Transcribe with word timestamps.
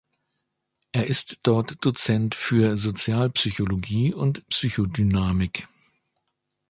Er 0.91 1.05
ist 1.05 1.41
dort 1.43 1.85
Dozent 1.85 2.33
für 2.33 2.75
Sozialpsychologie 2.75 4.15
und 4.15 4.43
Psychodynamik. 4.49 5.67